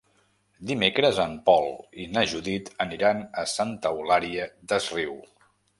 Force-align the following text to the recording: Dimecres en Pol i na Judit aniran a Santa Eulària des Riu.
Dimecres 0.71 1.19
en 1.25 1.35
Pol 1.51 1.69
i 2.05 2.07
na 2.15 2.25
Judit 2.33 2.73
aniran 2.89 3.23
a 3.45 3.47
Santa 3.55 3.95
Eulària 3.97 4.53
des 4.73 4.95
Riu. 4.99 5.19